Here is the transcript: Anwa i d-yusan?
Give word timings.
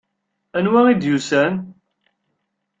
Anwa 0.57 0.79
i 0.91 0.93
d-yusan? 0.95 1.53